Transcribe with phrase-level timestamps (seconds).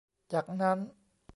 [0.33, 0.77] จากนั้น